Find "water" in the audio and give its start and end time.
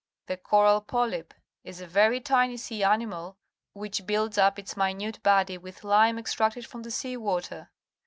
7.17-7.69